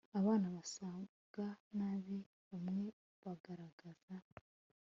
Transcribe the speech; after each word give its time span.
Abana 0.19 0.47
basaga 0.55 1.45
nabi 1.77 2.17
Bamwe 2.49 2.87
bagaragazaga 3.23 4.39